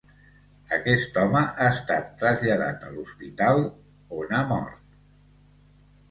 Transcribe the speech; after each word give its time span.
Aquest 0.75 1.17
home 1.23 1.41
ha 1.41 1.65
estat 1.73 2.07
traslladat 2.21 2.85
a 2.87 2.89
l’hospital 2.95 3.61
on 4.21 4.33
ha 4.39 4.41
mort. 4.53 4.97